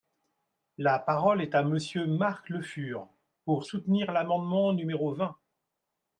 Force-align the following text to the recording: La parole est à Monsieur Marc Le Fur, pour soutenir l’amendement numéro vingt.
La 0.79 0.97
parole 0.97 1.43
est 1.43 1.53
à 1.53 1.61
Monsieur 1.61 2.07
Marc 2.07 2.49
Le 2.49 2.63
Fur, 2.63 3.07
pour 3.45 3.65
soutenir 3.65 4.11
l’amendement 4.11 4.73
numéro 4.73 5.13
vingt. 5.13 5.37